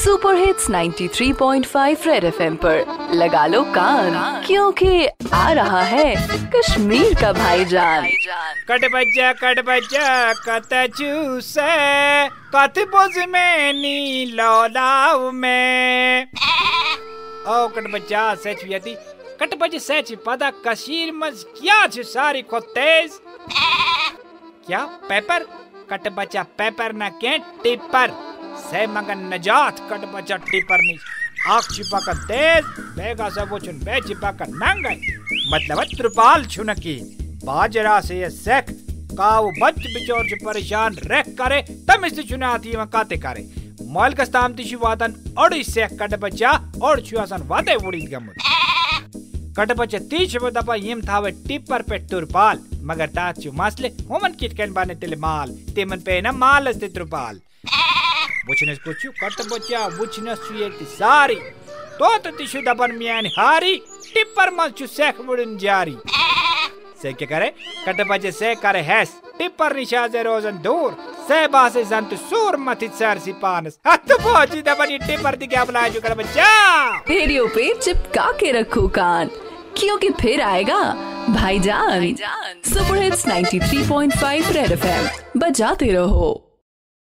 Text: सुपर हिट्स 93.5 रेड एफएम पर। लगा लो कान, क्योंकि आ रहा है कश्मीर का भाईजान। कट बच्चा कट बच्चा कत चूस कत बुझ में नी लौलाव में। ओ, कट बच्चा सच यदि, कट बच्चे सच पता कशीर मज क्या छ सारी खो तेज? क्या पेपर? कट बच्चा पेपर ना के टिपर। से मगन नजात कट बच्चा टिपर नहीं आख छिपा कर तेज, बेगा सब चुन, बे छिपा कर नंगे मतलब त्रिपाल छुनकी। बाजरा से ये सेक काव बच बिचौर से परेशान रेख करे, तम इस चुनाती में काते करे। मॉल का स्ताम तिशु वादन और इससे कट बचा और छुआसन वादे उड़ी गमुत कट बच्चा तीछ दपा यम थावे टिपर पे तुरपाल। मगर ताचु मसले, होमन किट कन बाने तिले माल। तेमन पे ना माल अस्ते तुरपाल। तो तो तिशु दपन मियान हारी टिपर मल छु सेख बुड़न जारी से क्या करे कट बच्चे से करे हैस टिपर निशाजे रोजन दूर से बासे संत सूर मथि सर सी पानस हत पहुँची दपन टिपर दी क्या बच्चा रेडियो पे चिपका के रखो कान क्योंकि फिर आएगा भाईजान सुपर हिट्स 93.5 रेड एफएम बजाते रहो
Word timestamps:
सुपर 0.00 0.34
हिट्स 0.34 0.68
93.5 0.70 2.06
रेड 2.06 2.24
एफएम 2.24 2.54
पर। 2.56 3.08
लगा 3.14 3.46
लो 3.46 3.62
कान, 3.64 4.14
क्योंकि 4.46 5.06
आ 5.34 5.52
रहा 5.52 5.82
है 5.82 6.14
कश्मीर 6.46 7.14
का 7.14 7.32
भाईजान। 7.32 8.06
कट 8.68 8.84
बच्चा 8.94 9.32
कट 9.32 9.60
बच्चा 9.66 10.32
कत 10.32 10.72
चूस 10.96 11.54
कत 12.56 12.74
बुझ 12.78 13.26
में 13.28 13.72
नी 13.72 14.24
लौलाव 14.26 15.30
में। 15.32 16.24
ओ, 16.24 17.68
कट 17.68 17.92
बच्चा 17.92 18.34
सच 18.34 18.64
यदि, 18.66 18.96
कट 19.40 19.58
बच्चे 19.58 19.78
सच 19.78 20.12
पता 20.26 20.50
कशीर 20.66 21.12
मज 21.12 21.44
क्या 21.60 21.86
छ 21.86 22.00
सारी 22.06 22.42
खो 22.42 22.60
तेज? 22.60 23.20
क्या 24.66 24.84
पेपर? 25.08 25.46
कट 25.90 26.08
बच्चा 26.08 26.42
पेपर 26.58 26.92
ना 26.92 27.08
के 27.08 27.38
टिपर। 27.38 28.39
से 28.62 28.86
मगन 28.88 29.28
नजात 29.32 29.80
कट 29.90 30.04
बच्चा 30.12 30.36
टिपर 30.42 30.78
नहीं 30.78 30.98
आख 31.48 31.70
छिपा 31.72 31.98
कर 32.00 32.16
तेज, 32.24 32.64
बेगा 32.96 33.28
सब 33.30 33.58
चुन, 33.58 33.78
बे 33.78 34.00
छिपा 34.00 34.30
कर 34.32 34.48
नंगे 34.54 34.94
मतलब 35.52 35.82
त्रिपाल 35.96 36.44
छुनकी। 36.46 36.94
बाजरा 37.44 38.00
से 38.00 38.18
ये 38.18 38.30
सेक 38.30 38.66
काव 39.12 39.50
बच 39.60 39.78
बिचौर 39.78 40.28
से 40.28 40.36
परेशान 40.44 40.94
रेख 41.04 41.34
करे, 41.40 41.60
तम 41.88 42.04
इस 42.06 42.20
चुनाती 42.28 42.76
में 42.76 42.86
काते 42.88 43.16
करे। 43.18 43.48
मॉल 43.86 44.12
का 44.14 44.24
स्ताम 44.24 44.52
तिशु 44.54 44.78
वादन 44.78 45.14
और 45.38 45.54
इससे 45.54 45.86
कट 45.96 46.14
बचा 46.20 46.50
और 46.82 47.00
छुआसन 47.00 47.42
वादे 47.48 47.74
उड़ी 47.76 48.00
गमुत 48.06 48.34
कट 49.58 49.72
बच्चा 49.76 49.98
तीछ 50.10 50.36
दपा 50.54 50.74
यम 50.76 51.00
थावे 51.02 51.30
टिपर 51.46 51.82
पे 51.82 51.98
तुरपाल। 52.08 52.58
मगर 52.84 53.06
ताचु 53.08 53.52
मसले, 53.52 53.88
होमन 54.10 54.32
किट 54.40 54.56
कन 54.56 54.72
बाने 54.72 54.94
तिले 54.94 55.16
माल। 55.18 55.48
तेमन 55.74 55.98
पे 56.00 56.20
ना 56.20 56.32
माल 56.34 56.66
अस्ते 56.66 56.88
तुरपाल। 56.88 57.40
तो 61.98 62.16
तो 62.18 62.30
तिशु 62.30 62.60
दपन 62.62 62.94
मियान 62.98 63.26
हारी 63.38 63.74
टिपर 64.14 64.50
मल 64.50 64.70
छु 64.78 64.86
सेख 64.88 65.20
बुड़न 65.22 65.56
जारी 65.58 65.96
से 67.02 67.12
क्या 67.12 67.26
करे 67.28 67.48
कट 67.86 68.00
बच्चे 68.08 68.32
से 68.32 68.54
करे 68.62 68.80
हैस 68.82 69.12
टिपर 69.38 69.76
निशाजे 69.76 70.22
रोजन 70.22 70.58
दूर 70.62 70.96
से 71.28 71.46
बासे 71.48 71.84
संत 71.84 72.14
सूर 72.22 72.56
मथि 72.58 72.88
सर 72.98 73.18
सी 73.18 73.32
पानस 73.42 73.78
हत 73.86 74.12
पहुँची 74.12 74.62
दपन 74.62 74.96
टिपर 75.06 75.36
दी 75.36 75.46
क्या 75.46 75.64
बच्चा 75.64 76.48
रेडियो 77.10 77.46
पे 77.54 77.72
चिपका 77.74 78.30
के 78.40 78.52
रखो 78.52 78.88
कान 78.98 79.30
क्योंकि 79.78 80.10
फिर 80.20 80.40
आएगा 80.42 80.82
भाईजान 81.30 82.14
सुपर 82.66 83.02
हिट्स 83.02 83.26
93.5 83.26 84.52
रेड 84.52 84.72
एफएम 84.72 85.40
बजाते 85.40 85.92
रहो 85.92 86.49